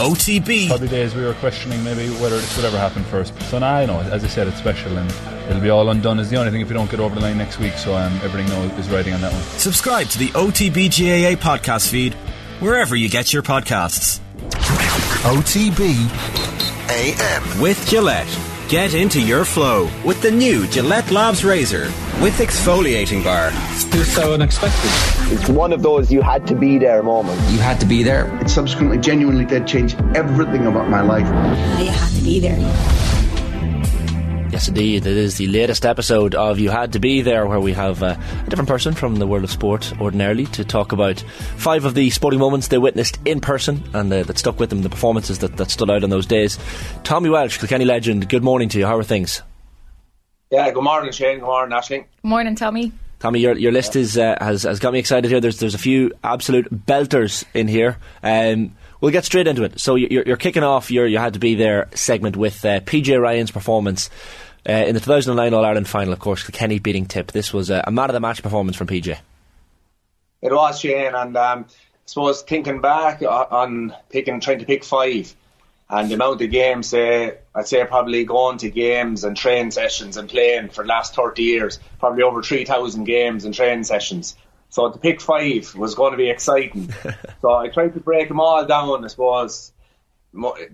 [0.00, 0.68] OTB.
[0.68, 3.38] Probably days we were questioning maybe whether this would ever happen first.
[3.50, 5.10] So now, you know, as I said, it's special and
[5.50, 6.18] it'll be all undone.
[6.18, 7.74] Is the only thing if we don't get over the line next week.
[7.74, 9.42] So um, everything now is riding on that one.
[9.42, 12.14] Subscribe to the OTB GAA podcast feed
[12.60, 14.20] wherever you get your podcasts.
[15.22, 16.08] OTB
[16.88, 17.60] AM.
[17.60, 18.38] With Gillette.
[18.70, 21.90] Get into your flow with the new Gillette Labs Razor
[22.20, 23.50] with exfoliating bar.
[23.52, 24.90] It's so unexpected.
[25.32, 27.50] It's one of those you had to be there moments.
[27.50, 28.26] You had to be there.
[28.42, 31.26] It subsequently genuinely did change everything about my life.
[31.80, 32.58] You had to be there.
[34.52, 35.06] Yes, indeed.
[35.06, 38.16] It is the latest episode of You Had to Be There, where we have uh,
[38.18, 41.20] a different person from the world of sport ordinarily to talk about
[41.56, 44.82] five of the sporting moments they witnessed in person and uh, that stuck with them,
[44.82, 46.58] the performances that, that stood out on those days.
[47.04, 48.86] Tommy Walsh, Kilkenny legend, good morning to you.
[48.86, 49.40] How are things?
[50.50, 51.38] Yeah, good morning, Shane.
[51.38, 52.06] Good morning, Ashling.
[52.24, 52.90] Morning, Tommy.
[53.20, 55.40] Tommy, your your list is uh, has has got me excited here.
[55.40, 57.98] There's there's a few absolute belters in here.
[58.24, 59.78] Um, we'll get straight into it.
[59.78, 63.20] So you're, you're kicking off your you had to be there segment with uh, PJ
[63.22, 64.10] Ryan's performance
[64.68, 66.12] uh, in the 2009 All Ireland final.
[66.12, 67.30] Of course, Kenny beating Tip.
[67.30, 69.16] This was a, a man of the match performance from PJ.
[70.42, 71.72] It was Shane, and um, I
[72.06, 75.32] suppose thinking back on picking trying to pick five.
[75.90, 80.16] And the amount of games, uh, I'd say probably going to games and train sessions
[80.16, 84.36] and playing for the last 30 years, probably over 3,000 games and training sessions.
[84.68, 86.94] So to pick five was going to be exciting.
[87.42, 89.72] so I tried to break them all down, I suppose,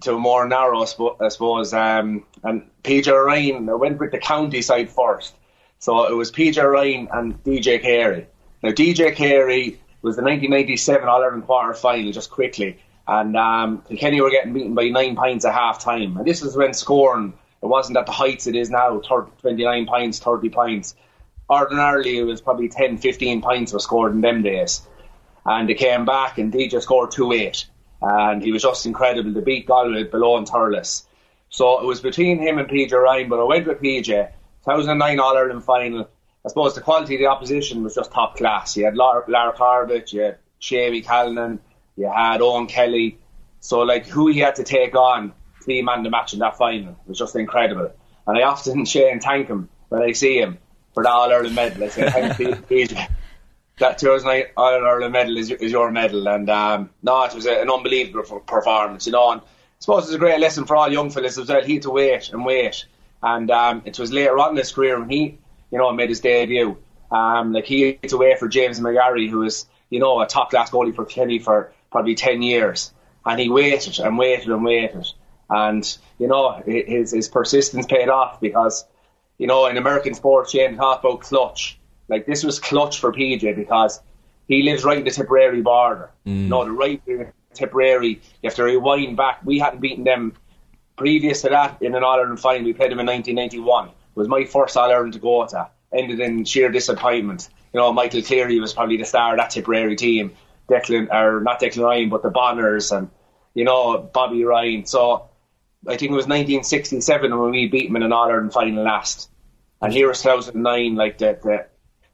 [0.03, 1.73] to a more narrow, I suppose.
[1.73, 5.35] Um, and PJ Ryan, I went with the county side first.
[5.79, 8.27] So it was PJ Ryan and DJ Carey.
[8.63, 14.31] Now, DJ Carey was the 1997 All Ireland quarter final, just quickly and um, were
[14.31, 16.17] getting beaten by nine points at half time.
[16.17, 19.87] And this was when scoring, it wasn't at the heights it is now 30, 29
[19.87, 20.95] points, 30 points.
[21.49, 24.83] Ordinarily, it was probably 10, 15 points were scored in them days.
[25.45, 27.67] And they came back, and DJ scored 2 8.
[28.03, 31.05] And he was just incredible to beat Galway below and Thurles.
[31.49, 34.33] So it was between him and PJ Ryan, but I went with PJ.
[34.65, 36.09] 2009 All Ireland final.
[36.45, 38.77] I suppose the quality of the opposition was just top class.
[38.77, 41.61] You had Lar, Corbett, you had Seamie Callanan,
[41.97, 43.19] you had Eoin Kelly.
[43.61, 46.57] So, like, who he had to take on to be man the match in that
[46.57, 47.93] final was just incredible.
[48.27, 50.59] And I often, Shane, thank him when I see him
[50.95, 51.85] for that All Ireland medal.
[51.85, 52.89] I say, thank you,
[53.79, 56.27] That 2009 All Ireland medal is, is your medal.
[56.29, 59.33] And um, no, it was a, an unbelievable performance, you know.
[59.33, 59.45] And I
[59.81, 61.63] suppose it's a great lesson for all young fellas as well.
[61.63, 62.87] He had to wait and wait.
[63.23, 65.39] And um, it was later on in his career when he,
[65.71, 66.79] you know, made his debut.
[67.11, 70.51] Um, like he had to wait for James McGarry, who was, you know, a top
[70.51, 72.93] class goalie for Kenny for probably 10 years.
[73.25, 75.07] And he waited and waited and waited.
[75.49, 78.85] And, you know, his, his persistence paid off because,
[79.39, 81.79] you know, in American sports, Shane talked about clutch.
[82.09, 84.01] Like, this was clutch for PJ because
[84.49, 86.11] he lives right in the Tipperary border.
[86.27, 86.43] Mm.
[86.43, 87.03] You know, the right
[87.55, 89.41] Tipperary, you have to rewind back.
[89.45, 90.35] We hadn't beaten them
[90.97, 92.65] previous to that in an All Ireland final.
[92.65, 93.89] We played them in 1991.
[93.89, 95.69] It was my first All Ireland to go to.
[95.93, 97.49] Ended in sheer disappointment.
[97.73, 100.35] You know, Michael Cleary was probably the star of that Tipperary team.
[100.69, 103.11] Declan or not Declan Ryan, but the Bonnars and
[103.55, 104.87] you know Bobby Ryan.
[104.87, 105.29] So
[105.87, 109.31] I think it was 1967 when we beat them in an All Ireland final last,
[109.81, 110.95] and here was 2009.
[110.95, 111.67] Like the, the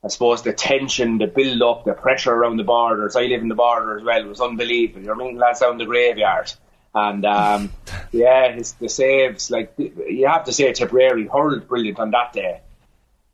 [0.05, 3.15] I suppose the tension, the build up, the pressure around the borders.
[3.15, 4.21] I live in the border as well.
[4.21, 5.05] It was unbelievable.
[5.05, 6.53] You're meeting lads down the graveyard.
[6.95, 7.73] And um,
[8.13, 12.61] yeah, his, the saves, like you have to say, Tipperary hurled brilliant on that day.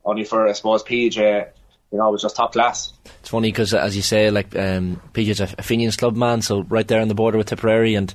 [0.04, 1.48] Only for I suppose PJ
[1.92, 2.92] you know, it was just top class.
[3.20, 6.86] It's funny because, as you say, like um, PJ's a Fenians club man, so right
[6.86, 8.14] there on the border with Tipperary, and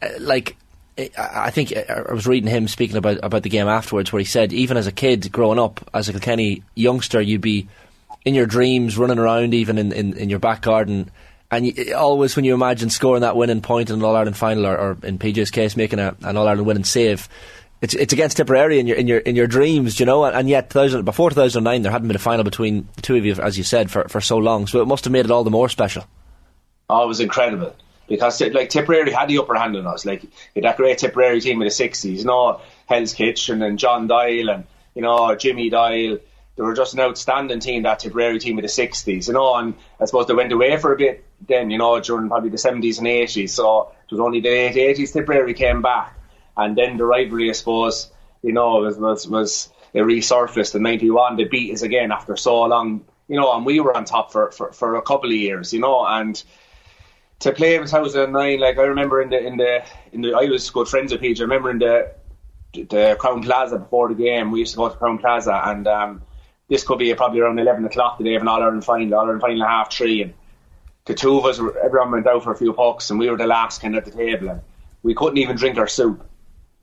[0.00, 0.56] uh, like
[0.98, 4.26] I think uh, I was reading him speaking about about the game afterwards, where he
[4.26, 7.68] said even as a kid growing up as a Kilkenny youngster, you'd be
[8.24, 11.10] in your dreams running around even in, in, in your back garden.
[11.50, 14.76] And always, when you imagine scoring that winning point in an All Ireland final, or,
[14.76, 17.28] or, in PJ's case, making a, an All Ireland winning save,
[17.82, 20.48] it's it's against Tipperary in your in your in your dreams, you know, and, and
[20.48, 23.58] yet 2000, before 2009 there hadn't been a final between the two of you, as
[23.58, 24.68] you said, for, for so long.
[24.68, 26.04] So it must have made it all the more special.
[26.88, 27.74] Oh, it was incredible
[28.08, 30.06] because like Tipperary had the upper hand on us.
[30.06, 30.22] Like
[30.54, 34.64] that great Tipperary team in the '60s, you know, Hell's Kitchen and John Doyle and
[34.94, 36.18] you know Jimmy Doyle.
[36.54, 39.56] They were just an outstanding team, that Tipperary team of the '60s, you know.
[39.56, 42.58] And I suppose they went away for a bit then, you know, during probably the
[42.58, 43.50] '70s and '80s.
[43.50, 46.16] So it was only the '80s Tipperary came back
[46.56, 48.10] and then the rivalry, I suppose,
[48.42, 51.36] you know, was was, was it resurfaced in '91.
[51.36, 54.50] They beat us again after so long, you know, and we were on top for,
[54.52, 56.42] for, for a couple of years, you know, and
[57.40, 60.70] to play in 2009, like I remember in the in the in the I was
[60.70, 61.42] good friends with Peter.
[61.42, 62.12] I remember in the
[62.72, 66.22] the Crowne Plaza before the game, we used to go to Crowne Plaza, and um,
[66.68, 69.24] this could be probably around 11 o'clock the day of an All Ireland final, All
[69.24, 70.34] Ireland final half three, and
[71.04, 73.46] the two of us, everyone went out for a few pucks, and we were the
[73.46, 74.48] last kind of at the table.
[74.48, 74.60] And
[75.02, 76.26] we couldn't even drink our soup.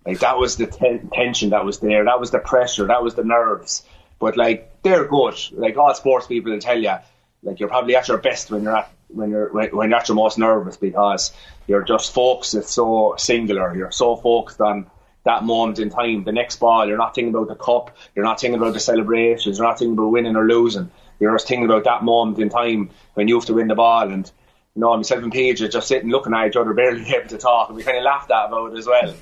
[0.06, 2.06] Like that was the ten- tension that was there.
[2.06, 2.88] That was the pressure.
[2.88, 3.84] That was the nerves.
[4.18, 5.36] But like they're good.
[5.52, 6.96] Like all sports people will tell you,
[7.44, 10.16] like you're probably at your best when you're at when you're when you're at your
[10.16, 11.32] most nervous because
[11.68, 12.56] you're just focused.
[12.56, 13.76] It's so singular.
[13.76, 14.90] You're so focused on
[15.24, 16.24] that moment in time.
[16.24, 17.96] The next ball, you're not thinking about the cup.
[18.16, 19.58] You're not thinking about the celebrations.
[19.58, 20.92] You're not thinking about winning or losing.
[21.20, 24.10] You're just thinking about that moment in time when you have to win the ball.
[24.10, 24.30] And
[24.76, 27.38] you know, myself and PJ are just sitting looking at each other, barely able to
[27.38, 29.14] talk, and we kind of laughed at about it as well.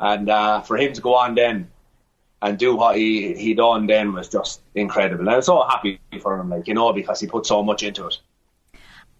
[0.00, 1.70] And uh, for him to go on then
[2.42, 5.22] and do what he he done then was just incredible.
[5.22, 7.82] And I was so happy for him, like you know, because he put so much
[7.82, 8.18] into it.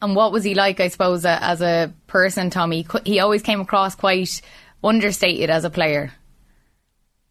[0.03, 2.87] And what was he like, I suppose, uh, as a person, Tommy?
[3.05, 4.43] He always came across quite
[4.83, 6.13] understated as a player.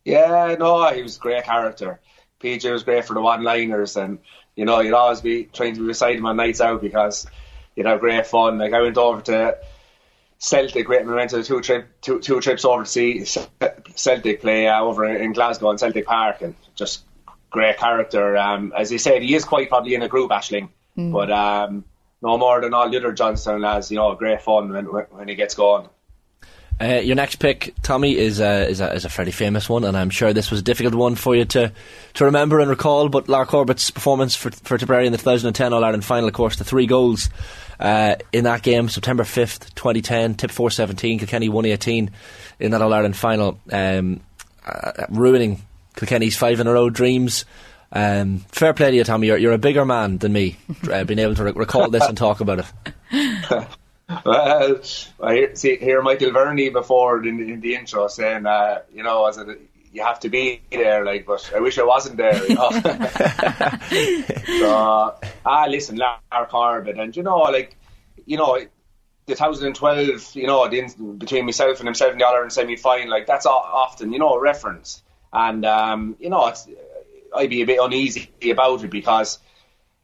[0.03, 1.99] Yeah, no, he was a great character.
[2.39, 4.17] PJ was great for the one-liners, and
[4.55, 7.27] you know, you'd always be trying to be beside him on nights out because
[7.75, 8.57] you'd have great fun.
[8.57, 9.57] Like I went over to
[10.43, 13.25] Celtic, went to two trip, two, two trips over to see
[13.95, 17.05] Celtic play uh, over in Glasgow and Celtic Park, and just
[17.49, 18.35] great character.
[18.35, 20.67] Um, as he said, he is quite probably in a group, Ashling,
[20.97, 21.13] mm.
[21.13, 21.85] but um,
[22.21, 23.89] no more than all the other Johnstown lads.
[23.89, 25.87] You know, great fun when when he gets going.
[26.81, 29.95] Uh, your next pick, Tommy, is a, is, a, is a fairly famous one, and
[29.95, 31.71] I'm sure this was a difficult one for you to,
[32.15, 33.09] to remember and recall.
[33.09, 36.57] But Lar Corbett's performance for, for Tipperary in the 2010 All Ireland final, of course,
[36.57, 37.29] the three goals
[37.79, 42.11] uh, in that game, September 5th, 2010, Tip 417, Kilkenny 118
[42.59, 44.19] in that All Ireland final, um,
[44.65, 45.61] uh, ruining
[45.95, 47.45] Kilkenny's five in a row dreams.
[47.91, 49.27] Um, fair play to you, Tommy.
[49.27, 50.57] You're, you're a bigger man than me,
[50.91, 52.65] uh, being able to re- recall this and talk about
[53.11, 53.67] it.
[54.25, 54.79] well,
[55.21, 59.37] I see here Michael Verney before in, in the intro saying, uh, you know, as
[59.37, 59.55] a,
[59.91, 62.69] you have to be there, like, but I wish I wasn't there, you know.
[64.59, 65.15] so,
[65.45, 67.77] ah, listen, Lar Corbett, and you know, like,
[68.25, 68.57] you know,
[69.25, 70.81] the 2012, you know, the,
[71.17, 74.39] between myself and himself in the Ireland semi final, like, that's often, you know, a
[74.39, 75.03] reference.
[75.31, 76.53] And, um, you know,
[77.35, 79.39] I'd be a bit uneasy about it because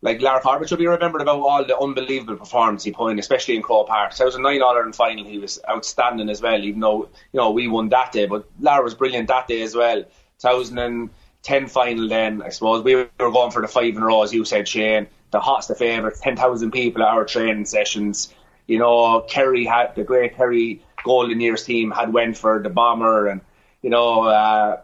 [0.02, 3.56] like Lar Corbett should be remembered about all the unbelievable performance he put in, especially
[3.56, 4.12] in Croke Park.
[4.12, 6.62] 2009 All Ireland final, he was outstanding as well.
[6.62, 9.76] Even though you know we won that day, but Lar was brilliant that day as
[9.76, 10.04] well.
[10.40, 14.34] 2010 final, then I suppose we were going for the five in a row, as
[14.34, 15.08] you said, Shane.
[15.32, 18.34] The hottest the favourites, 10,000 people at our training sessions.
[18.66, 23.28] You know, Kerry had the great Kerry Golden Years team had went for the bomber,
[23.28, 23.42] and
[23.82, 24.82] you know, uh,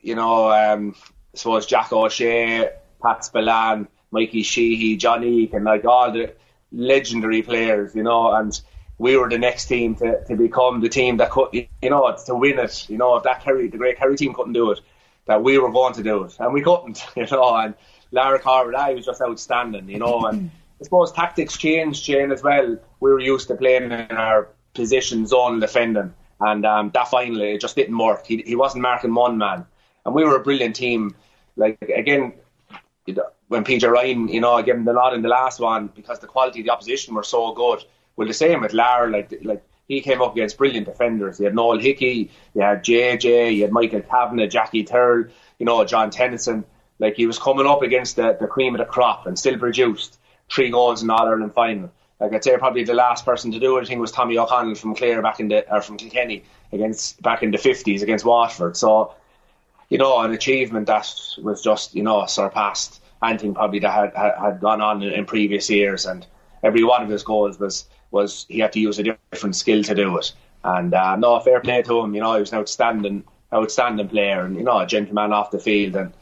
[0.00, 0.94] you know, um,
[1.34, 2.70] I suppose Jack O'Shea,
[3.02, 6.34] Pat Spillane Mikey Sheehy, Johnny, and like all the
[6.70, 8.60] legendary players, you know, and
[8.98, 12.34] we were the next team to, to become the team that could, you know, to
[12.34, 12.88] win it.
[12.88, 14.80] You know, if that Kerry, the great Kerry team couldn't do it,
[15.26, 17.56] that we were going to do it, and we couldn't, you know.
[17.56, 17.74] And
[18.12, 20.26] Lar Corbett, I was just outstanding, you know.
[20.26, 20.50] And
[20.80, 22.78] I suppose tactics changed, Shane, as well.
[23.00, 27.60] We were used to playing in our position zone defending, and um, that finally it
[27.60, 28.26] just didn't work.
[28.26, 29.66] He, he wasn't marking one man,
[30.04, 31.14] and we were a brilliant team.
[31.56, 32.34] Like again,
[33.52, 36.18] when PJ Ryan, you know, I gave him the nod in the last one because
[36.20, 37.84] the quality of the opposition were so good.
[38.16, 41.36] Well, the same with Lar, like like he came up against brilliant defenders.
[41.36, 45.26] He had Noel Hickey, you had JJ, you had Michael Kavanagh, Jackie Tyrrell,
[45.58, 46.64] you know, John Tennyson.
[46.98, 50.18] Like he was coming up against the, the cream of the crop and still produced
[50.48, 51.92] three goals in All Ireland final.
[52.20, 54.76] Like I'd say probably the last person to do it, I think, was Tommy O'Connell
[54.76, 58.78] from Clare back in the or from Kilkenny against back in the fifties against Waterford.
[58.78, 59.14] So,
[59.90, 61.06] you know, an achievement that
[61.42, 65.70] was just, you know, surpassed anything probably that had, had, gone on in, in, previous
[65.70, 66.06] years.
[66.06, 66.26] And
[66.62, 69.94] every one of his goals was was he had to use a different skill to
[69.94, 70.32] do it.
[70.64, 72.14] And uh, no, fair play to him.
[72.14, 75.58] You know, he was an outstanding outstanding player, and you know, a gentleman off the
[75.58, 75.96] field.
[75.96, 76.12] And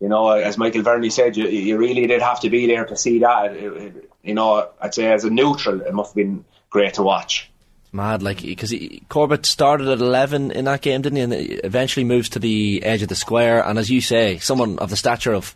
[0.00, 2.96] you know, as Michael Verney said, you, you really did have to be there to
[2.96, 3.54] see that.
[3.54, 7.02] It, it, you know, I'd say as a neutral, it must have been great to
[7.02, 7.51] watch
[7.92, 8.74] mad, like because
[9.08, 11.22] Corbett started at eleven in that game, didn't he?
[11.22, 13.64] And eventually moves to the edge of the square.
[13.64, 15.54] And as you say, someone of the stature of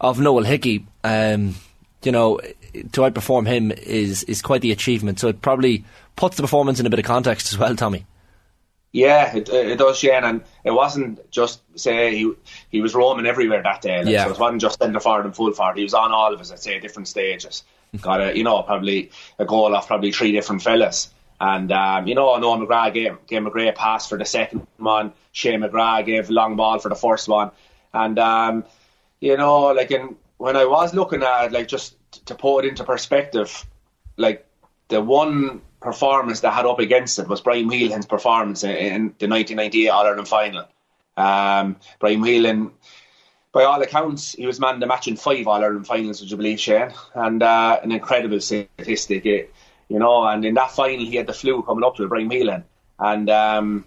[0.00, 1.54] of Noel Hickey, um,
[2.02, 5.20] you know, to outperform him is is quite the achievement.
[5.20, 5.84] So it probably
[6.16, 8.06] puts the performance in a bit of context as well, Tommy.
[8.92, 12.32] Yeah, it, it does, Shane, and it wasn't just say he
[12.70, 14.04] he was roaming everywhere that day.
[14.04, 14.24] Like, yeah.
[14.24, 15.76] so it wasn't just centre forward and full forward.
[15.76, 17.64] He was on all of us, I'd say, different stages.
[18.00, 21.10] Got a you know probably a goal off probably three different fellas.
[21.40, 24.66] And um, you know, Noel McGrath gave, gave him a great pass for the second
[24.76, 25.12] one.
[25.32, 27.50] Shane McGrath gave a long ball for the first one.
[27.92, 28.64] And um,
[29.20, 32.84] you know, like in, when I was looking at like just to put it into
[32.84, 33.64] perspective,
[34.16, 34.46] like
[34.88, 39.28] the one performance that had up against it was Brian Whelahan's performance in, in the
[39.28, 40.66] 1998 All Ireland final.
[41.16, 42.72] Um, Brian Whelahan,
[43.52, 46.36] by all accounts, he was man the match in five All Ireland finals, would you
[46.36, 46.90] believe, Shane?
[47.14, 49.26] And uh, an incredible statistic.
[49.26, 49.54] It,
[49.88, 52.64] you know, and in that final he had the flu coming up to Brian Whelahan.
[52.98, 53.84] and um,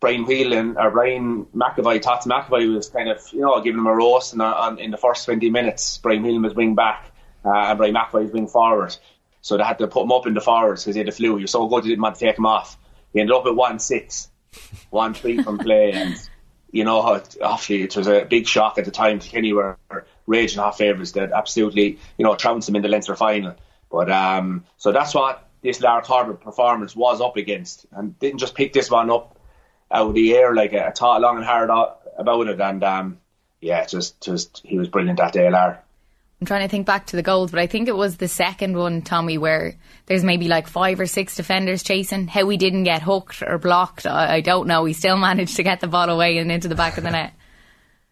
[0.00, 3.94] Brian Whelahan or Brian McEvoy, Tots McEvoy was kind of you know giving him a
[3.94, 5.98] roast and on, in the first 20 minutes.
[5.98, 7.12] Brian Whelahan was wing back
[7.44, 8.96] uh, and Brian McEvoy was wing forward,
[9.40, 11.36] so they had to put him up in the forwards because he had the flu.
[11.36, 12.78] He was so good they didn't want to take him off.
[13.12, 14.30] He ended up at one six,
[14.90, 16.16] one three from play, and
[16.70, 19.18] you know obviously it was a big shock at the time.
[19.18, 19.78] Kenny were
[20.26, 23.56] raging hot favourites that absolutely you know trounced him in the Leinster final.
[23.90, 28.54] But um, so that's what this Lar Corbett performance was up against, and didn't just
[28.54, 29.38] pick this one up
[29.90, 31.70] out of the air like I thought long and hard
[32.18, 33.18] about it, and um,
[33.60, 35.82] yeah, just just he was brilliant that day, Lar.
[36.40, 38.76] I'm trying to think back to the goals, but I think it was the second
[38.76, 39.74] one, Tommy, where
[40.06, 42.28] there's maybe like five or six defenders chasing.
[42.28, 44.84] How he didn't get hooked or blocked, I, I don't know.
[44.84, 47.32] He still managed to get the ball away and into the back of the net.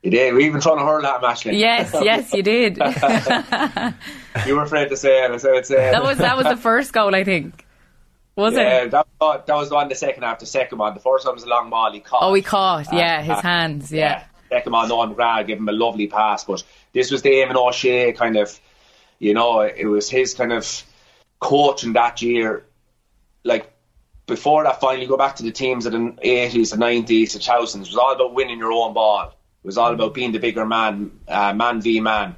[0.03, 0.35] You did.
[0.35, 1.47] We even trying to hurl that match.
[1.47, 2.79] Yes, yes, you did.
[4.47, 5.41] you were afraid to say it.
[5.41, 7.65] So it's, uh, that was that was the first goal, I think.
[8.37, 8.91] Was yeah, it?
[8.91, 9.89] That, that was the one.
[9.89, 10.93] The second half, the second one.
[10.95, 11.93] The first one was a long ball.
[11.93, 12.23] He caught.
[12.23, 12.93] Oh, he caught.
[12.93, 13.91] Yeah, uh, his hands.
[13.91, 14.25] Yeah.
[14.51, 14.59] yeah.
[14.59, 16.63] Second one, Noel McGrath gave him a lovely pass, but
[16.93, 18.61] this was the Eamon O'Shea kind of.
[19.19, 20.83] You know, it was his kind of
[21.41, 22.67] coaching that year.
[23.43, 23.73] Like
[24.27, 27.77] before that, finally go back to the teams of the 80s, the 90s, the 2000s.
[27.77, 29.29] It was all about winning your own ball.
[29.29, 32.37] It was all about being the bigger man, uh, man v man.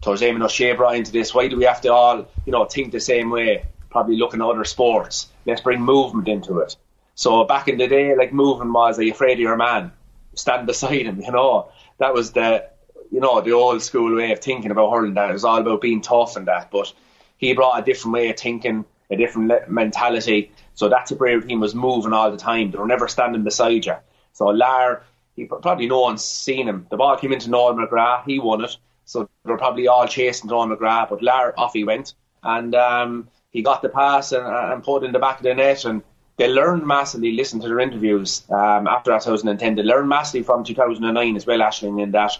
[0.00, 1.34] Towards Eamon O'Shea brought into this.
[1.34, 3.64] Why do we have to all, you know, think the same way?
[3.90, 5.28] Probably looking at other sports.
[5.44, 6.76] Let's bring movement into it.
[7.14, 9.92] So back in the day, like movement was, are you afraid of your man?
[10.34, 11.70] Stand beside him, you know.
[11.98, 12.68] That was the,
[13.10, 15.14] you know, the old school way of thinking about hurling.
[15.14, 16.70] That it was all about being tough and that.
[16.70, 16.92] But
[17.36, 20.52] he brought a different way of thinking, a different mentality.
[20.74, 22.70] So that's a Tipperary team was moving all the time.
[22.70, 23.96] They were never standing beside you.
[24.32, 25.02] So Lar,
[25.34, 26.86] he probably no one's seen him.
[26.88, 28.76] The ball came into Noel McGrath, he won it.
[29.08, 32.12] So they were probably all chasing Noel McGrath, but Lar off he went.
[32.42, 35.54] And um, he got the pass and, and put it in the back of the
[35.54, 35.86] net.
[35.86, 36.02] And
[36.36, 39.76] they learned massively, listen to their interviews um, after 2010.
[39.76, 42.36] They learned massively from 2009 as well, Ashling, in that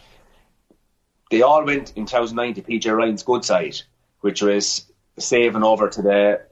[1.31, 3.81] they all went in 2009 to PJ Ryan's good side,
[4.21, 4.85] which was
[5.19, 6.43] saving over to the,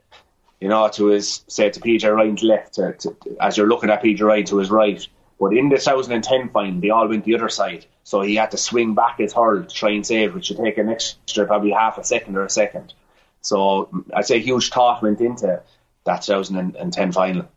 [0.59, 4.01] you know, to his, say, to PJ Ryan's left, to, to, as you're looking at
[4.01, 5.07] PJ Ryan to his right.
[5.39, 7.85] But in the 2010 final, they all went the other side.
[8.03, 10.77] So he had to swing back his hurl to try and save, which would take
[10.77, 12.93] an extra probably half a second or a second.
[13.41, 15.61] So I'd say huge thought went into
[16.05, 17.47] that 2010 final.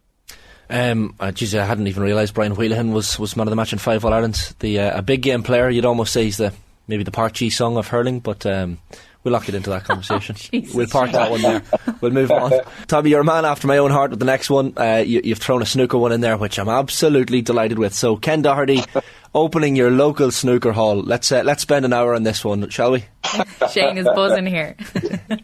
[0.68, 3.72] Um, uh, geez, I hadn't even realised Brian Whelahan was, was man of the match
[3.72, 4.54] in five All Ireland.
[4.60, 5.68] The uh, a big game player.
[5.68, 6.52] You'd almost say he's the
[6.86, 8.78] maybe the Páirc Uí song of hurling, but um,
[9.22, 10.36] We'll lock it into that conversation.
[10.54, 11.62] oh, we'll park that one there.
[12.00, 12.52] We'll move on.
[12.86, 14.72] Tommy, you're a man after my own heart with the next one.
[14.78, 17.92] Uh, you, have thrown a snooker one in there, which I'm absolutely delighted with.
[17.92, 18.82] So, Ken Doherty,
[19.34, 20.96] opening your local snooker hall.
[20.96, 23.04] Let's uh, let's spend an hour on this one, shall we?
[23.70, 24.76] Shane is buzzing here.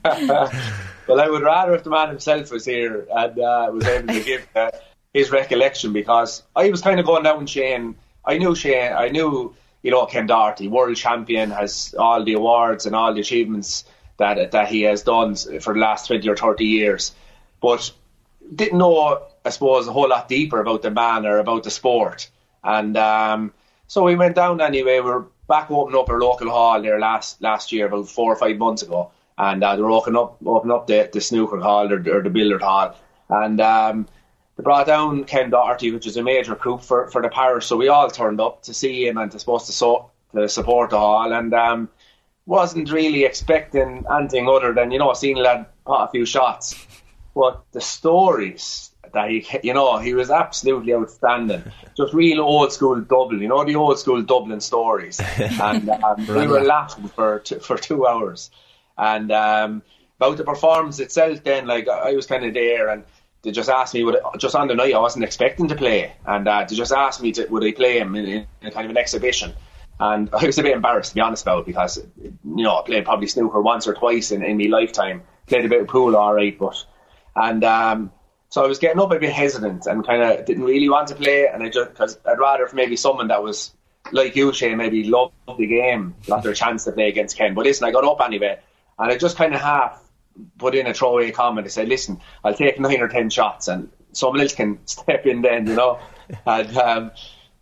[0.04, 4.20] well, I would rather if the man himself was here and uh, was able to
[4.22, 4.70] give uh,
[5.12, 7.96] his recollection because I was kind of going down Shane.
[8.24, 8.94] I knew Shane.
[8.94, 9.54] I knew
[9.86, 13.84] you know, Ken Doherty, world champion, has all the awards and all the achievements
[14.16, 17.14] that that he has done for the last 20 or 30 years.
[17.60, 17.92] But
[18.52, 22.28] didn't know, I suppose, a whole lot deeper about the man or about the sport.
[22.64, 23.52] And um,
[23.86, 24.98] so we went down anyway.
[24.98, 28.36] We are back opening up our local hall there last last year, about four or
[28.36, 29.12] five months ago.
[29.38, 32.30] And uh, they were opening up, opening up the, the snooker hall or, or the
[32.30, 32.96] billiard hall.
[33.28, 34.08] And um,
[34.56, 37.66] they brought down Ken Doherty, which is a major coup for, for the parish.
[37.66, 40.90] So we all turned up to see him and to supposed to, so, to support
[40.90, 41.32] the hall.
[41.32, 41.88] And um,
[42.46, 46.86] wasn't really expecting anything other than, you know, seeing lad pot a few shots.
[47.34, 51.64] But the stories that he, you know, he was absolutely outstanding.
[51.96, 55.20] Just real old school Dublin, you know, the old school Dublin stories.
[55.38, 58.50] And um, we were laughing for, t- for two hours.
[58.96, 59.82] And um,
[60.18, 63.04] about the performance itself, then, like, I was kind of there and
[63.42, 66.46] they just asked me would just on the night I wasn't expecting to play, and
[66.46, 68.96] uh, they just asked me to, would I play him in, in, kind of an
[68.96, 69.54] exhibition.
[69.98, 72.82] And I was a bit embarrassed to be honest about it because you know I
[72.84, 75.22] played probably snooker once or twice in, in my lifetime.
[75.46, 76.84] Played a bit of pool, all right, but
[77.36, 78.10] and um,
[78.48, 81.14] so I was getting up a bit hesitant and kind of didn't really want to
[81.14, 81.46] play.
[81.46, 83.72] And I just because I'd rather maybe someone that was
[84.12, 87.54] like you, Shane, maybe loved the game, got their chance to play against Ken.
[87.54, 88.58] But listen, I got up anyway,
[88.98, 90.02] and I just kind of half
[90.58, 93.90] put in a throwaway comment to say, listen, I'll take nine or ten shots and
[94.12, 95.98] someone else can step in then, you know.
[96.46, 97.10] and um,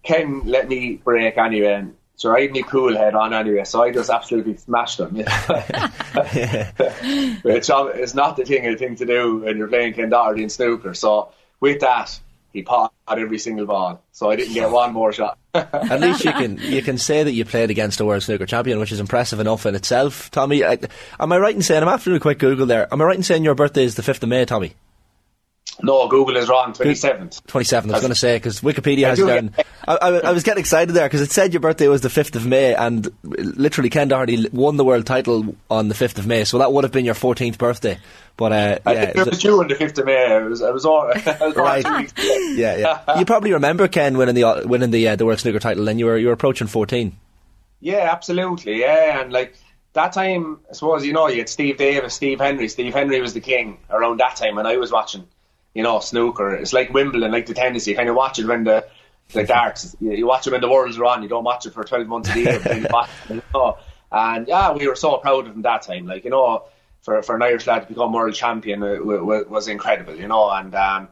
[0.02, 1.74] Ken let me break anyway.
[1.74, 5.16] And so I had my pool head on anyway, so I just absolutely smashed him.
[7.42, 10.52] Which is not the thing, a thing to do when you're playing Ken Doherty and
[10.52, 10.94] snooker.
[10.94, 12.18] So with that,
[12.54, 15.38] he pot every single ball, so I didn't get one more shot.
[15.54, 18.78] At least you can you can say that you played against a world snooker champion,
[18.78, 20.30] which is impressive enough in itself.
[20.30, 20.78] Tommy, I,
[21.18, 22.88] am I right in saying I'm after a quick Google there?
[22.92, 24.74] Am I right in saying your birthday is the fifth of May, Tommy?
[25.82, 26.72] No, Google is wrong.
[26.72, 27.44] Twenty seventh.
[27.46, 27.92] Twenty seventh.
[27.92, 29.54] I was going to say because Wikipedia has do it down.
[29.86, 32.36] I, I, I was getting excited there because it said your birthday was the fifth
[32.36, 36.44] of May, and literally Ken Doherty won the world title on the fifth of May,
[36.44, 37.98] so that would have been your fourteenth birthday.
[38.36, 40.36] But uh, I yeah, think it was due on the fifth of May.
[40.36, 40.62] It was.
[40.62, 41.02] I was all.
[41.14, 41.84] I was all Right.
[42.14, 42.22] two
[42.54, 43.18] yeah, yeah.
[43.18, 46.06] you probably remember Ken winning the winning the uh, the world snooker title, and you
[46.06, 47.16] were you were approaching fourteen.
[47.80, 48.80] Yeah, absolutely.
[48.80, 49.56] Yeah, and like
[49.92, 52.68] that time, I suppose you know you had Steve Davis, Steve Hendry.
[52.68, 55.26] Steve Hendry was the king around that time when I was watching.
[55.74, 56.54] You know, snooker.
[56.54, 57.86] It's like Wimbledon, like the tennis.
[57.86, 58.86] You kind of watch it when the
[59.32, 59.96] the darts.
[60.00, 61.22] You, watch it when the worlds are on.
[61.22, 62.60] You don't watch it for twelve months a year.
[64.12, 66.06] And yeah, we were so proud of him that time.
[66.06, 66.64] Like you know,
[67.02, 70.14] for for an Irish lad to become world champion uh, w- w- was incredible.
[70.14, 70.74] You know, and.
[70.74, 71.08] um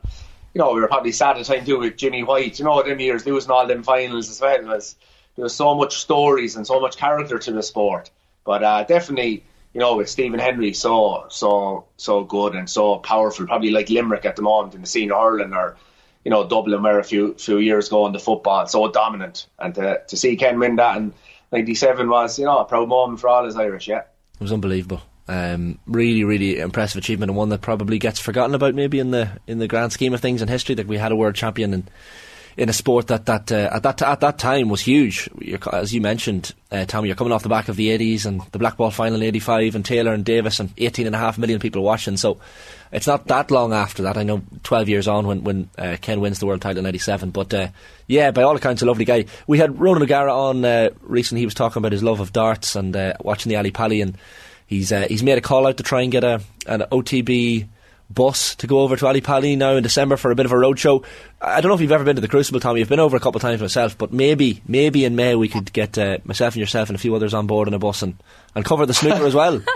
[0.54, 2.82] you know, we were probably sad at the time too with Jimmy White, you know,
[2.82, 4.62] them years losing all them finals as well.
[4.64, 4.96] Was
[5.34, 8.10] there was so much stories and so much character to the sport.
[8.44, 13.46] But uh, definitely, you know, with Stephen Hendry so so so good and so powerful,
[13.46, 15.76] probably like Limerick at the moment in the senior hurling or
[16.24, 19.46] you know, Dublin where a few few years ago in the football, so dominant.
[19.58, 21.12] And to to see Ken win that in
[21.50, 24.02] ninety seven was, you know, a proud moment for all his Irish, yeah.
[24.34, 25.02] It was unbelievable.
[25.28, 29.30] Um, really, really impressive achievement, and one that probably gets forgotten about maybe in the
[29.46, 30.74] in the grand scheme of things in history.
[30.74, 31.88] That we had a world champion in
[32.56, 35.28] in a sport that that uh, at that at that time was huge.
[35.40, 38.42] You're, as you mentioned, uh, Tommy, you're coming off the back of the 80s and
[38.52, 41.38] the Black Ball final in '85, and Taylor and Davis, and 18 and a half
[41.38, 42.16] million people watching.
[42.16, 42.38] So
[42.90, 44.16] it's not that long after that.
[44.16, 47.30] I know 12 years on when when uh, Ken wins the world title in '97,
[47.30, 47.68] but uh,
[48.06, 49.26] yeah, by all accounts, a lovely guy.
[49.46, 51.40] We had Ronan O'Gara on uh, recently.
[51.40, 54.16] He was talking about his love of darts and uh, watching the Ali Pali, and
[54.66, 57.68] he's he's made a call out to try and get a an OTB
[58.14, 60.56] bus to go over to Ali Pali now in December for a bit of a
[60.56, 61.04] roadshow.
[61.40, 62.80] I don't know if you've ever been to the Crucible, Tommy.
[62.80, 65.72] I've been over a couple of times myself, but maybe maybe in May we could
[65.72, 68.14] get uh, myself and yourself and a few others on board on a bus and,
[68.54, 69.62] and cover the snooker as well.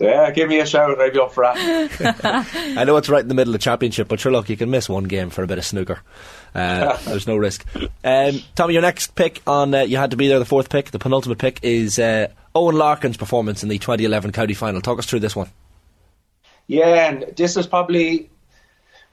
[0.00, 2.46] Yeah, give me a shout, I'd be up for that.
[2.78, 4.70] I know it's right in the middle of the championship, but sure, look, you can
[4.70, 6.00] miss one game for a bit of snooker.
[6.54, 7.66] Uh, there's no risk.
[8.02, 10.38] Um, Tommy, your next pick on uh, you had to be there.
[10.38, 14.54] The fourth pick, the penultimate pick, is uh, Eoin Larkin's performance in the 2011 county
[14.54, 14.80] final.
[14.80, 15.50] Talk us through this one.
[16.70, 18.30] Yeah, and this was probably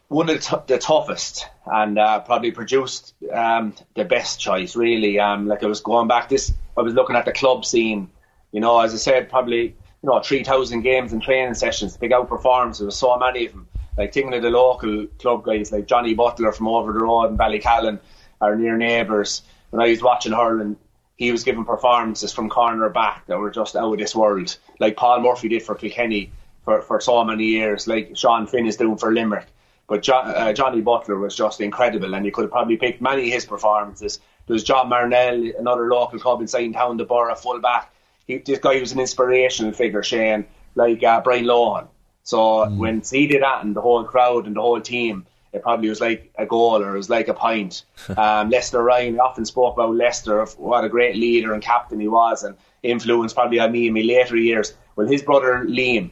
[0.10, 4.76] one of the, t- the toughest, and uh, probably produced um, the best choice.
[4.76, 6.30] Really, um, like I was going back.
[6.30, 8.12] This I was looking at the club scene.
[8.52, 12.14] You know, as I said, probably you know three thousand games and training sessions, big
[12.14, 12.82] out performances.
[12.82, 13.68] There was so many of them.
[13.98, 17.40] Like thinking of the local club guys, like Johnny Butler from over the road in
[17.40, 17.98] Ballycallan,
[18.40, 19.42] our near neighbours.
[19.72, 20.78] When I was watching hurling,
[21.16, 24.96] he was giving performances from corner back that were just out of this world, like
[24.96, 26.30] Paul Murphy did for Kilkenny
[26.68, 29.48] for, for so many years, like Sean Finn is doing for Limerick.
[29.88, 33.34] But uh, Johnny Butler was just incredible, and you could have probably picked many of
[33.34, 34.20] his performances.
[34.48, 37.94] There was John Marnell, another local club inside town, the Borough full back.
[38.28, 41.88] He, this guy was an inspirational figure, Shane, like uh, Brian Lohan.
[42.24, 45.88] So when he did that, and the whole crowd and the whole team, it probably
[45.88, 47.86] was like a goal or it was like a pint.
[48.18, 52.10] um, Lester Ryan often spoke about Lester, of what a great leader and captain he
[52.10, 54.74] was, and influenced probably on me in my later years.
[54.98, 56.12] Well, his brother Liam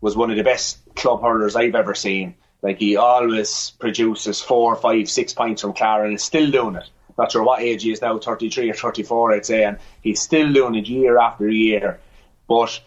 [0.00, 2.34] was one of the best club hurlers I've ever seen.
[2.62, 6.88] Like he always produces four, five, six pints from Clara and is still doing it.
[7.18, 10.52] Not sure what age he is now, 33 or 34, I'd say, and he's still
[10.52, 11.98] doing it year after year.
[12.46, 12.80] But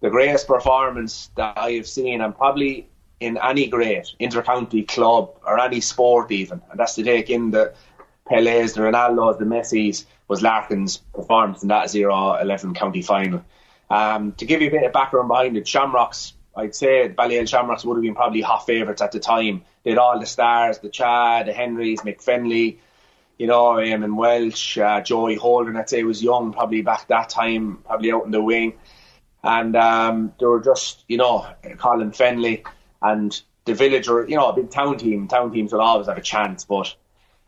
[0.00, 2.88] the greatest performance that I have seen, and probably
[3.20, 7.74] in any great inter-county club or any sport even, and that's to take in the
[8.30, 13.44] Pelés, the Ronaldos, the Messis, was Larkin's performance in that 0-11 county final.
[13.90, 17.84] Um, to give you a bit of background behind it, Shamrocks, I'd say Ballyhale Shamrocks
[17.84, 19.64] would have been probably hot favourites at the time.
[19.82, 22.78] They had all the stars, the Chad, the Henrys, McFenley,
[23.38, 27.78] you know, Eamon Welsh, uh, Joey Holden, I'd say was young probably back that time,
[27.86, 28.74] probably out in the wing.
[29.42, 31.46] And um, they were just, you know,
[31.78, 32.64] Colin Fennelly
[33.00, 35.26] and the village were, you know, a big town team.
[35.28, 36.94] Town teams will always have a chance, but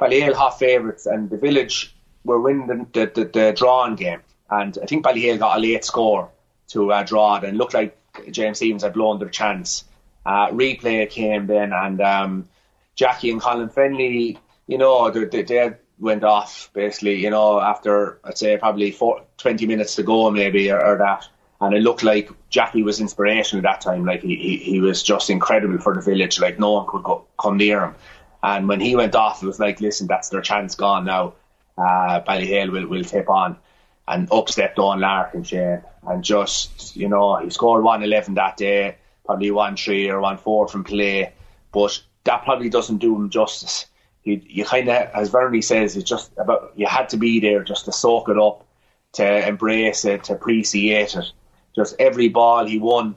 [0.01, 1.95] Ballyhale hot favourites and the village
[2.25, 4.23] were winning the, the, the, the drawing game.
[4.49, 6.31] And I think Ballyhale got a late score
[6.69, 7.97] to uh, draw it and looked like
[8.31, 9.85] James Stephens had blown their chance.
[10.25, 12.49] Uh, replay came then and um,
[12.95, 18.19] Jackie and Colin Fennelly, you know, they, they, they went off basically, you know, after
[18.25, 21.29] I'd say probably four, 20 minutes to go maybe or, or that.
[21.61, 24.05] And it looked like Jackie was inspirational at that time.
[24.05, 26.41] Like he, he, he was just incredible for the village.
[26.41, 27.95] Like no one could go, come near him.
[28.43, 31.35] And when he went off, it was like, listen, that's their chance gone now.
[31.79, 33.57] Uh, Ballyhale will, will tip on.
[34.07, 35.83] And up stepped Eoin Larkin Shane.
[36.07, 40.69] And just, you know, he scored 111 that day, probably 1 3 or 1 4
[40.69, 41.33] from play.
[41.71, 43.87] But that probably doesn't do him justice.
[44.25, 47.65] You, you kind of, as Verney says, it's just about, you had to be there
[47.65, 48.67] just to soak it up,
[49.15, 51.33] to embrace it, to appreciate it.
[51.75, 53.17] Just every ball he won,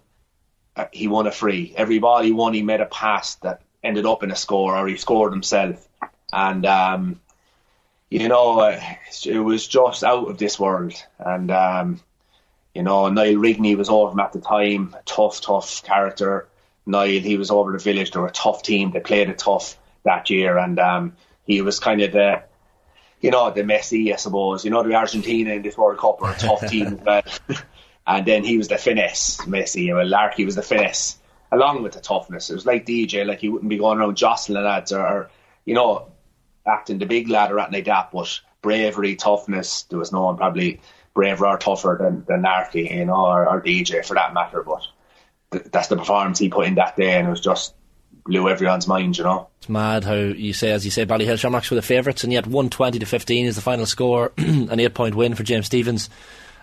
[0.75, 1.73] uh, he won a free.
[1.75, 4.87] Every ball he won, he made a pass that ended up in a score or
[4.87, 5.87] he scored himself.
[6.33, 7.21] And, um,
[8.15, 8.79] you know, uh,
[9.25, 10.93] it was just out of this world.
[11.19, 11.99] And, um,
[12.73, 16.47] you know, Niall Rigney was over him at the time, a tough, tough character.
[16.85, 18.11] Niall, he was over the village.
[18.11, 18.91] They were a tough team.
[18.91, 20.57] They played it tough that year.
[20.57, 22.43] And um, he was kind of the,
[23.19, 24.63] you know, the Messi, I suppose.
[24.63, 27.57] You know, the Argentina in this World Cup were a tough team as well.
[28.07, 29.93] and then he was the finesse, Messi.
[29.93, 31.17] Well, Larky was the finesse,
[31.51, 32.49] along with the toughness.
[32.49, 35.29] It was like DJ, like he wouldn't be going around jostling lads or, or
[35.65, 36.07] you know,
[36.67, 38.11] acting the big lad or anything like that.
[38.11, 40.81] But bravery, toughness, there was no one probably
[41.13, 44.63] braver or tougher than, than Larky, you know, or, or DJ for that matter.
[44.63, 44.81] But
[45.51, 47.73] th- that's the performance he put in that day, and it was just
[48.25, 49.47] blew everyone's mind, you know.
[49.59, 52.45] It's mad how you say, as you say, Ballyhale Shamrocks were the favourites, and yet
[52.47, 56.09] 120 to 15 is the final score, an eight point win for James Stephens.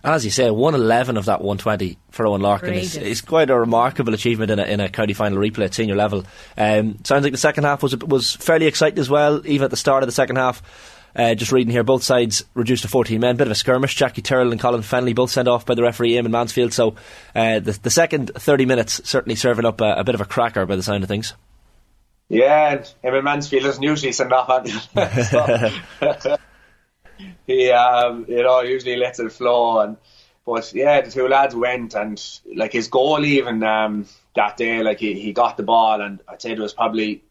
[0.04, 3.58] And as you say, 111 of that 120 for Eoin Larkin is, is, quite a
[3.58, 6.24] remarkable achievement in a, in a county final replay at senior level.
[6.56, 9.76] Um, sounds like the second half was was fairly exciting as well, even at the
[9.76, 10.62] start of the second half.
[11.14, 13.36] Uh, just reading here, both sides reduced to 14 men.
[13.36, 13.94] Bit of a skirmish.
[13.94, 16.72] Jackie Tyrrell and Colin Fennelly both sent off by the referee Eamon Mansfield.
[16.72, 16.96] So
[17.34, 20.64] uh, the, the, second 30 minutes certainly serving up a, a, bit of a cracker
[20.64, 21.34] by the sound of things.
[22.28, 24.48] Yeah, and Eamon Mansfield doesn't usually send off
[27.52, 29.80] he, um, you know, usually lets it flow.
[29.80, 29.96] And
[30.44, 32.22] but yeah, the two lads went, and
[32.54, 36.42] like his goal even um, that day, like he, he got the ball, and I'd
[36.42, 37.22] say there was probably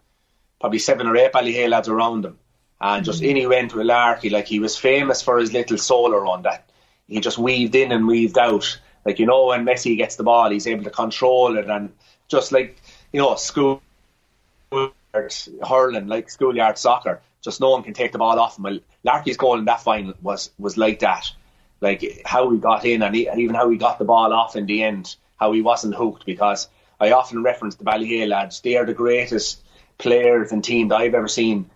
[0.60, 2.38] probably seven or eight Ballyhale lads around him
[2.82, 4.30] and just in he went with Larky.
[4.30, 6.70] Like he was famous for his little solo run that
[7.08, 8.80] he just weaved in and weaved out.
[9.06, 11.94] Like you know when Messi gets the ball, he's able to control it and
[12.28, 12.82] just like
[13.14, 13.82] you know school
[15.14, 17.22] hurling, like schoolyard soccer.
[17.42, 18.82] Just no one can take the ball off him.
[19.04, 21.26] Larky's goal in that final was was like that.
[21.82, 24.68] Like how he got in and, he, even how he got the ball off in
[24.68, 26.68] the end, how he wasn't hooked because
[27.00, 28.62] I often reference the Ballyhale lads.
[28.62, 29.60] They are the greatest
[29.98, 31.72] players and team that I've ever seen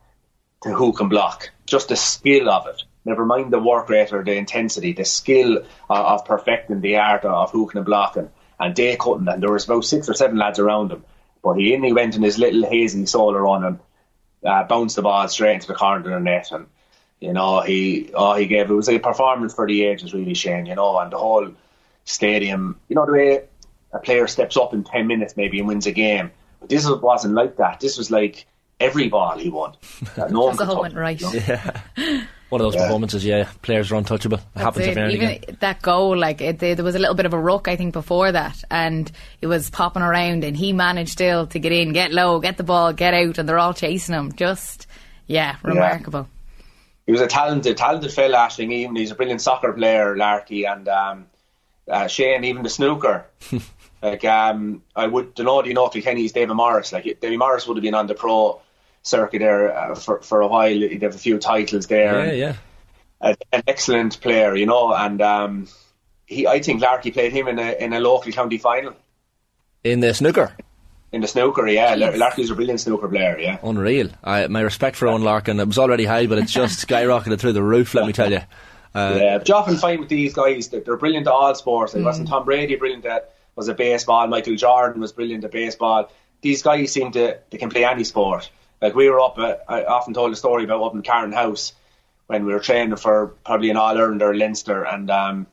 [0.61, 1.49] to hook and block.
[1.65, 2.83] Just the skill of it.
[3.05, 4.93] Never mind the work rate or the intensity.
[4.93, 8.29] The skill of, of perfecting the art of hooking and blocking.
[8.59, 9.27] and, they couldn't.
[9.27, 11.03] And there was about six or seven lads around him.
[11.45, 13.79] But he in he went in his little hazy solo run and
[14.43, 16.51] uh, bounced the ball straight into the corner of the net.
[16.51, 16.65] And
[17.19, 20.65] you know he oh he gave it was a performance for the ages really Shane.
[20.65, 21.51] You know and the whole
[22.03, 22.79] stadium.
[22.89, 23.43] You know the way
[23.93, 26.31] a player steps up in ten minutes maybe and wins a game.
[26.59, 27.79] But this wasn't like that.
[27.79, 28.47] This was like
[28.79, 29.75] every ball he won.
[30.15, 31.21] That no one all went right.
[31.47, 31.79] Yeah.
[32.49, 32.83] One of those yeah.
[32.83, 33.49] performances, yeah.
[33.63, 34.39] Players are untouchable.
[34.55, 34.97] It happens it.
[34.97, 35.57] Even again.
[35.61, 38.31] that goal, like it, there was a little bit of a ruck, I think, before
[38.31, 42.39] that, and it was popping around, and he managed still to get in, get low,
[42.39, 44.31] get the ball, get out, and they're all chasing him.
[44.33, 44.85] Just,
[45.25, 46.21] yeah, remarkable.
[46.21, 46.61] Yeah.
[47.07, 48.71] He was a talented, talented fella, Ashling.
[48.71, 51.25] Even he's a brilliant soccer player, Larky, and um,
[51.89, 53.25] uh, Shane, even the snooker.
[54.01, 56.91] like um, I would, don't know, do you know Kilkenny's David Morris?
[56.91, 58.61] Like David Morris would have been on the pro
[59.05, 60.69] circuit there uh, for for a while.
[60.69, 62.25] He'd have a few titles there.
[62.25, 62.55] Yeah, yeah.
[63.21, 65.67] A, an excellent player, you know, and um,
[66.25, 68.93] he I think Larky played him in a in a local county final.
[69.83, 70.55] In the snooker.
[71.11, 71.95] In the snooker, yeah.
[71.95, 72.17] Jeez.
[72.17, 73.59] Larky's a brilliant snooker player, yeah.
[73.63, 74.09] Unreal.
[74.23, 77.53] I, my respect for Eoin Larkin, it was already high, but it's just skyrocketed through
[77.53, 78.41] the roof, let me tell you.
[78.95, 81.93] Uh, yeah, but you often find with these guys that they're brilliant at all sports.
[81.93, 82.05] Like, mm.
[82.05, 84.27] wasn't Tom Brady brilliant at was at baseball?
[84.27, 86.09] Michael Jordan was brilliant at baseball.
[86.41, 88.49] These guys seem to they can play any sport.
[88.85, 91.73] Like we were up, uh, I often told a story about up in Carton House
[92.27, 95.47] when we were training for probably an All Ireland or Leinster, and um,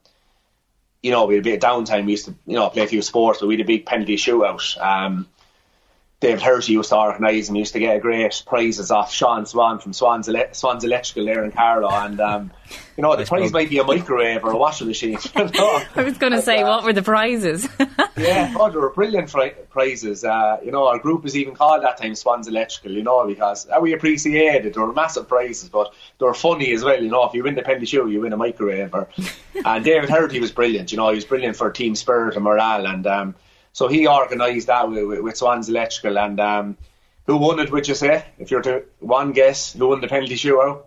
[1.02, 2.04] you know we had a bit of downtime.
[2.04, 4.16] We used to you know play a few sports, but we had a big penalty
[4.16, 4.78] shootout.
[4.78, 5.28] Um,
[6.22, 9.92] David Herity used to organise and used to get great prizes off Sean Swan from
[9.92, 11.90] Swan's, Ele- Swan's Electrical there in Carlow.
[11.90, 12.52] And, um,
[12.96, 15.18] you know, the prize might be a microwave or a washing machine.
[15.34, 17.68] I was going to say, uh, what were the prizes?
[18.16, 20.22] yeah, oh, they were brilliant fri- prizes.
[20.22, 23.68] Uh, you know, our group was even called that time Swan's Electrical, you know, because
[23.68, 24.74] uh, we appreciated it.
[24.74, 27.02] They were massive prizes, but they were funny as well.
[27.02, 28.94] You know, if you win the penny shoe, you win a microwave.
[28.94, 29.08] Or,
[29.64, 30.92] and David Herity was brilliant.
[30.92, 32.86] You know, he was brilliant for team spirit and morale.
[32.86, 33.34] And, um,
[33.72, 36.18] so he organised that with, with, with, Swans Electrical.
[36.18, 36.76] And um,
[37.26, 38.24] who won it, would you say?
[38.38, 40.84] If you're to one guess, who won the penalty shootout?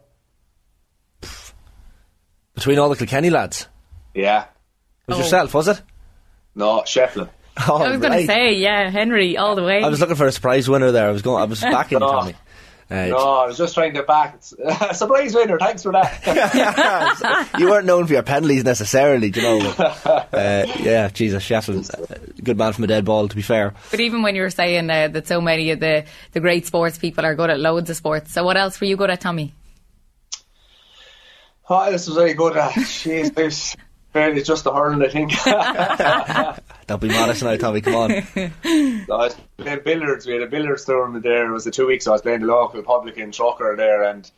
[2.53, 3.67] Between all the Kilkenny lads?
[4.13, 4.43] Yeah.
[4.43, 4.47] It
[5.07, 5.21] was oh.
[5.21, 5.81] yourself, was it?
[6.55, 7.29] No, Shefflin.
[7.67, 8.01] Oh, I was right.
[8.01, 9.81] going to say, yeah, Henry, all the way.
[9.81, 11.07] I was looking for a surprise winner there.
[11.07, 11.41] I was going.
[11.41, 12.07] I was backing no.
[12.07, 12.35] Tommy.
[12.87, 14.37] Uh, no, I was just trying to back.
[14.93, 17.49] Surprise winner, thanks for that.
[17.59, 19.73] you weren't known for your penalties necessarily, you know.
[20.35, 23.73] Uh, yeah, Jesus, Shefflin, good man from a dead ball, to be fair.
[23.89, 26.97] But even when you were saying uh, that so many of the, the great sports
[26.97, 29.53] people are good at loads of sports, so what else were you good at, Tommy?
[31.69, 32.73] Oh, this was very good at.
[32.73, 33.75] Jeez, this.
[34.13, 35.31] It's just the hurling, I think.
[35.43, 37.81] That'll be modest now, Tommy.
[37.81, 38.09] Come on.
[39.09, 40.25] I was playing billiards.
[40.25, 41.47] We had a billiards tournament there.
[41.47, 42.05] It was the two weeks.
[42.05, 44.29] So I was playing the local public in Trucker there, and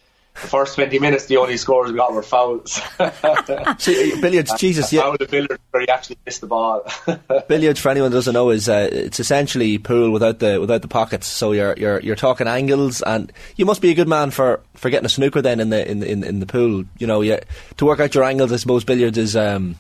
[0.42, 2.74] the first 20 minutes, the only scores we got were fouls.
[3.80, 5.02] See, billiards, Jesus, yeah.
[5.02, 6.86] Foul the billiards where he actually missed the ball.
[7.48, 10.88] billiards, for anyone who doesn't know, is uh, it's essentially pool without the without the
[10.88, 11.28] pockets.
[11.28, 14.90] So you're you're you're talking angles, and you must be a good man for, for
[14.90, 16.84] getting a snooker then in the in in, in the pool.
[17.00, 17.40] You know, yeah,
[17.78, 18.52] to work out your angles.
[18.54, 19.76] I suppose billiards is um,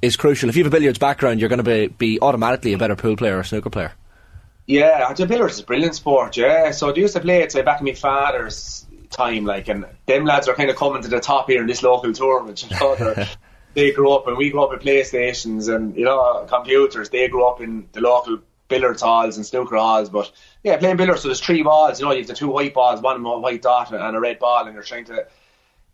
[0.00, 0.48] is crucial.
[0.48, 3.16] If you have a billiards background, you're going to be be automatically a better pool
[3.16, 3.92] player or snooker player.
[4.68, 6.36] Yeah, the billiards is a brilliant sport.
[6.36, 9.86] Yeah, so I used to play it say back in my father's time, like, and
[10.04, 12.68] them lads are kind of coming to the top here in this local tournament.
[12.70, 13.26] You know,
[13.72, 17.08] they grew up and we grew up with PlayStations and you know computers.
[17.08, 20.10] They grew up in the local billiards halls and snooker halls.
[20.10, 20.30] But
[20.62, 21.98] yeah, playing billiards, so there's three balls.
[21.98, 24.66] You know, you have the two white balls, one white dot and a red ball,
[24.66, 25.26] and you're trying to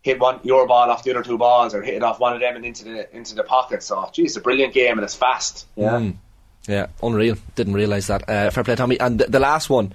[0.01, 2.41] hit one your ball off the other two balls or hit it off one of
[2.41, 3.83] them and into the into the pocket.
[3.83, 5.65] So, geez, it's a brilliant game and it's fast.
[5.75, 5.93] Yeah.
[5.93, 6.17] Mm.
[6.67, 7.37] Yeah, unreal.
[7.55, 8.27] Didn't realise that.
[8.27, 8.99] Uh, fair play, Tommy.
[8.99, 9.93] And th- the last one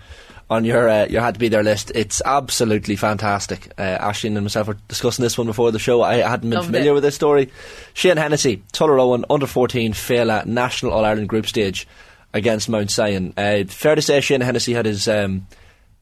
[0.49, 1.93] on your uh, your had to be there list.
[1.95, 3.73] It's absolutely fantastic.
[3.79, 6.03] Uh, Ashling and myself were discussing this one before the show.
[6.03, 6.95] I hadn't been Loved familiar it.
[6.95, 7.51] with this story.
[7.95, 11.87] Shane Hennessy, Tullaroan, under 14, Féile National All Ireland group stage
[12.33, 13.33] against Mount Sion.
[13.37, 15.47] Uh, fair to say Shane Hennessy had his um,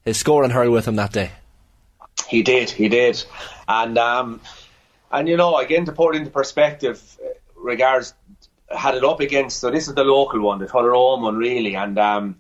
[0.05, 1.31] his score and hurl with him that day.
[2.29, 3.23] He did, he did,
[3.69, 4.41] and um,
[5.11, 8.13] and you know again to put it into perspective, uh, regards
[8.71, 9.61] had it up against.
[9.61, 11.99] So this is the local one, the Tullaroan one, really, and.
[11.99, 12.37] Um,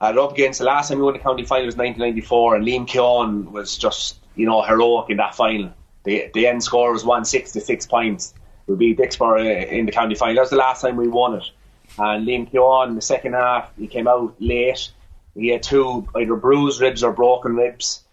[0.00, 2.86] uh, up against the last time we won the county final was 1994, and Liam
[2.86, 5.72] Keown was just you know heroic in that final.
[6.04, 8.34] The the end score was one six points.
[8.66, 10.34] We beat Dicksboro in the county final.
[10.36, 11.50] That was the last time we won it.
[11.98, 14.92] And Liam Keown in the second half, he came out late.
[15.34, 18.04] He had two either bruised ribs or broken ribs,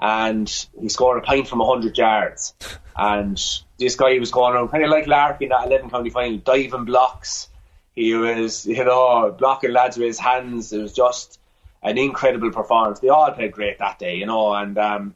[0.00, 2.54] and he scored a pint from 100 yards.
[2.96, 3.40] And
[3.78, 6.84] this guy was going around kind of like Larkin in that 11 county final, diving
[6.84, 7.48] blocks
[7.94, 10.72] he was, you know, blocking lads with his hands.
[10.72, 11.38] It was just
[11.82, 13.00] an incredible performance.
[13.00, 15.14] They all played great that day, you know, and um,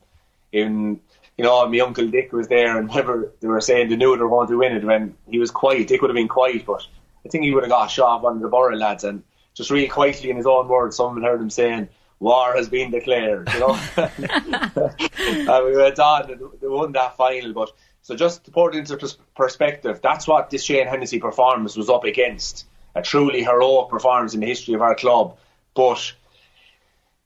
[0.53, 1.01] even,
[1.39, 4.23] you know, my uncle Dick was there, and whenever they were saying they knew they
[4.23, 6.87] were going to win it, when he was quiet, Dick would have been quiet, but
[7.25, 9.23] I think he would have got a shot one of the Borough lads, and
[9.55, 11.89] just really quietly in his own words, someone heard him saying,
[12.25, 13.79] war has been declared, you know.
[13.97, 18.79] and we went on and they won that final, but so just to put it
[18.79, 22.67] into perspective, that's what this Shane Hennessy performance was up against.
[22.95, 25.37] A truly heroic performance in the history of our club.
[25.75, 26.13] But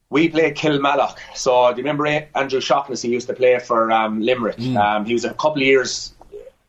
[0.09, 1.17] we played Kilmallock.
[1.35, 4.57] So do you remember Andrew Shaughnessy used to play for um, Limerick?
[4.57, 4.77] Mm.
[4.77, 6.13] Um, he was a couple of years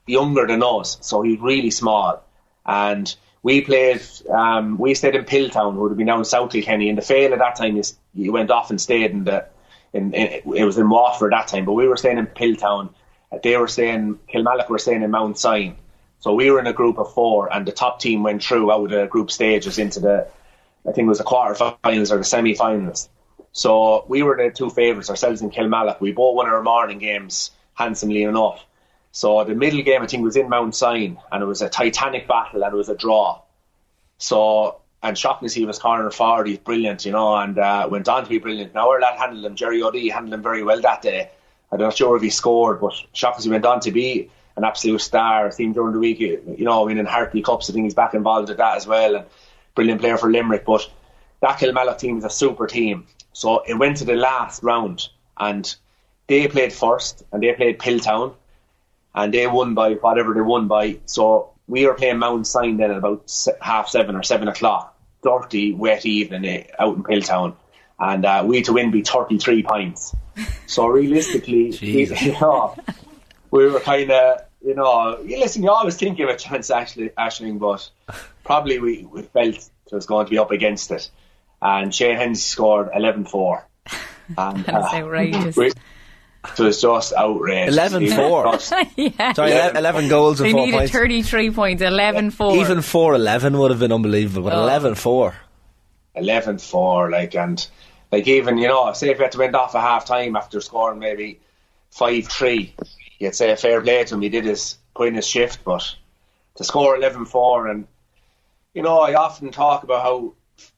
[0.07, 2.23] younger than us, so he was really small.
[2.66, 6.53] And we played, um, we stayed in Piltown, who would have been down in South
[6.53, 6.88] Kilkenny.
[6.88, 7.81] And the Féile at that time,
[8.14, 9.46] he went off and stayed in the,
[9.92, 12.90] in, in, it was in Waterford at that time, but we were staying in Piltown
[13.42, 15.76] they were saying Kilmallock were staying in Mount Sion.
[16.18, 18.85] So we were in a group of four, and the top team went through out
[18.85, 20.26] of the group stages into the,
[20.87, 23.09] I think it was the quarterfinals or the semi-finals.
[23.53, 26.00] So we were the two favourites ourselves in Kilmallock.
[26.00, 28.64] We both won our morning games handsomely enough.
[29.12, 32.29] So the middle game I think was in Mount Sion, and it was a titanic
[32.29, 33.40] battle, and it was a draw.
[34.18, 38.29] So and Shaughnessy was corner forward, he's brilliant, you know, and uh, went on to
[38.29, 38.75] be brilliant.
[38.75, 41.31] Now our lad handled him, Jerry O'D handled him very well that day.
[41.73, 45.46] I'm not sure if he scored, but Shaughnessy went on to be an absolute star.
[45.46, 48.49] I think during the week, you know, winning Harty Cups, I think he's back involved
[48.49, 49.16] with that as well.
[49.16, 49.27] And
[49.75, 50.64] brilliant player for Limerick.
[50.64, 50.90] But
[51.40, 53.07] that Kilmallock team is a super team.
[53.33, 55.75] So it went to the last round, and
[56.27, 58.35] they played first, and they played Piltown,
[59.14, 60.99] and they won by whatever they won by.
[61.07, 64.96] So we were playing Mount Sion then at about half seven or seven o'clock.
[65.23, 67.55] Dirty, wet evening eh, out in Piltown.
[67.99, 70.14] And uh, we to win be 33 points.
[70.66, 72.75] So realistically, we, you know,
[73.51, 76.70] we were kind of, you know, you listen, you always think you have a chance,
[76.70, 77.88] actually, Ashling, but
[78.44, 81.11] probably we, we felt it was going to be up against it.
[81.61, 83.66] And Shane Hennessy scored 11 4.
[84.38, 85.57] And, That's uh, outrageous.
[85.57, 85.73] We,
[86.55, 87.74] so it's just outrageous.
[87.74, 88.44] 11 4.
[88.96, 89.33] yeah.
[89.33, 90.92] Sorry, 11, 11 goals and they 4 needed points.
[90.92, 92.57] 33 points, 11 4.
[92.57, 95.35] Even 4 11 would have been unbelievable, but 11 4.
[96.14, 97.66] 11 4, like, and
[98.11, 100.61] like even you know, say if you had to win off a half time after
[100.61, 101.40] scoring maybe
[101.90, 102.74] five three,
[103.18, 104.22] you'd say a fair play to him.
[104.22, 105.94] He did his put in his shift, but
[106.57, 107.87] to score 11-4 and
[108.74, 110.35] you know, I often talk about how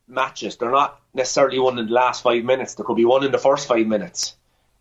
[0.09, 2.75] matches they're not necessarily won in the last five minutes.
[2.75, 4.37] There could be one in the first five minutes.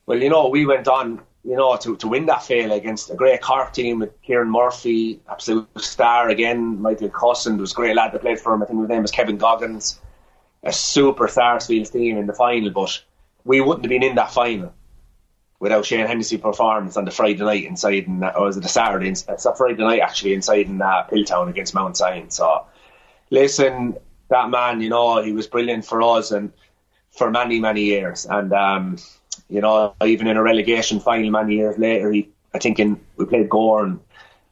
[0.05, 3.15] Well, you know, we went on, you know, to, to win that Féile against a
[3.15, 6.81] great Cork team with Kieran Murphy, absolute star again.
[6.81, 8.63] Michael Cussen was a great lad that played for him.
[8.63, 9.99] I think his name was Kevin Goggins
[10.63, 13.01] a super Sarsfields team in the final, but
[13.43, 14.73] we wouldn't have been in that final
[15.59, 19.09] without Shane Hennessy performance on the Friday night inside, in, or was it the Saturday?
[19.09, 22.29] It's a Friday night actually inside in uh, Piltown against Mount Sion.
[22.29, 22.65] So
[23.29, 23.97] listen,
[24.29, 26.51] that man, you know, he was brilliant for us and
[27.11, 28.25] for many, many years.
[28.29, 28.97] And, um,
[29.51, 33.25] you know, even in a relegation final many years later, he, I think in, we
[33.25, 33.99] played Gore and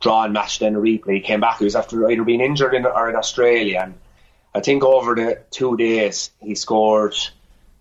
[0.01, 1.15] draw and match then a replay.
[1.15, 3.81] He came back, he was after either being injured in, or in Australia.
[3.83, 3.95] And
[4.53, 7.15] I think over the two days, he scored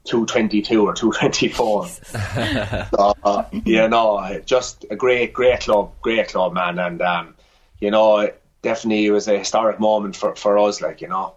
[0.05, 1.87] 222 or 224.
[1.89, 6.79] so, uh, you know, just a great, great club, great club, man.
[6.79, 7.35] And, um,
[7.81, 8.31] you know,
[8.63, 11.35] definitely it was a historic moment for, for us, like, you know.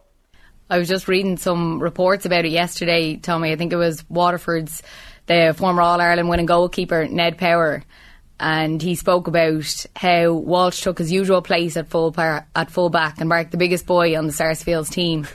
[0.70, 3.52] I was just reading some reports about it yesterday, Tommy.
[3.52, 4.84] I think it was Waterford's,
[5.28, 7.84] the former All Ireland winning goalkeeper, Ned Power.
[8.40, 12.90] And he spoke about how Walsh took his usual place at full par- at full
[12.90, 15.28] back and marked the biggest boy on the Sarsfields team.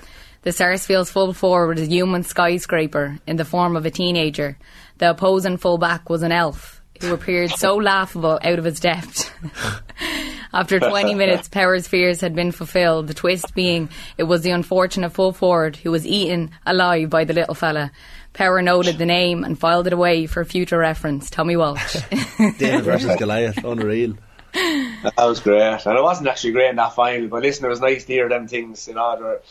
[0.42, 4.58] The Sarsfields full forward was a human skyscraper in the form of a teenager.
[4.98, 9.30] The opposing full back was an elf who appeared so laughable out of his depth.
[10.56, 15.10] After 20 minutes, Power's fears had been fulfilled, the twist being it was the unfortunate
[15.10, 17.92] full forward who was eaten alive by the little fella.
[18.32, 21.28] Power noted the name and filed it away for future reference.
[21.28, 21.96] Tommy Walsh.
[22.58, 24.14] David versus Goliath, unreal.
[24.54, 25.60] That was great.
[25.60, 28.28] And it wasn't actually great in that final, but listen, it was nice to hear
[28.30, 29.14] them things, you know.
[29.20, 29.42] Were,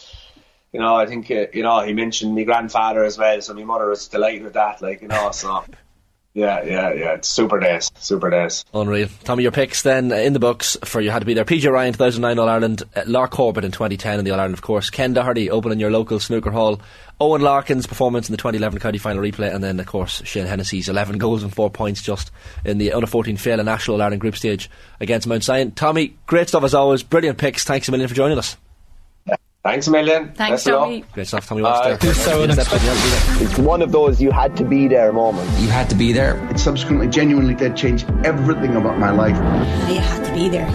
[0.74, 3.64] you know, I think, uh, you know, he mentioned my grandfather as well, so my
[3.64, 5.64] mother was delighted with that, like, you know, so
[6.36, 7.14] yeah, yeah, yeah.
[7.14, 8.66] It's super days, super days.
[8.74, 9.08] Unreal.
[9.24, 11.46] Tommy, your picks then in the books for you had to be there.
[11.46, 12.84] PJ Ryan, 2009 All Ireland.
[12.94, 14.90] Uh, Lar Corbett in 2010 in the All Ireland, of course.
[14.90, 16.82] Ken Doherty opening your local snooker hall.
[17.22, 20.90] Eoin Larkin's performance in the 2011 county final replay, and then of course Shane Hennessy's
[20.90, 22.30] 11 goals and 4 points just
[22.66, 24.70] in the under 14 Féile National All Ireland group stage
[25.00, 25.72] against Mount Sion.
[25.72, 27.02] Tommy, great stuff as always.
[27.02, 27.64] Brilliant picks.
[27.64, 28.58] Thanks a million for joining us.
[29.66, 30.32] Thanks a million.
[30.34, 31.04] Thanks, Tommy.
[31.14, 31.98] Great stuff, Tommy Walsh.
[32.04, 35.60] It's one of those you had to be there moments.
[35.60, 36.38] You had to be there.
[36.52, 39.36] It subsequently genuinely did change everything about my life.
[39.90, 40.70] You had to be there.